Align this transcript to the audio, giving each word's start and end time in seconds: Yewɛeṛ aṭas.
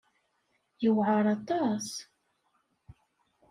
Yewɛeṛ 0.81 1.25
aṭas. 1.35 1.87